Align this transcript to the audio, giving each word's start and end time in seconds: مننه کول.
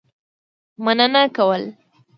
مننه 0.83 1.23
کول. 1.35 1.63